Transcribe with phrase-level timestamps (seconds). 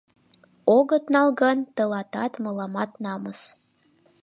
[0.77, 3.39] Огыт нал гын— тылатат, мыламат намыс!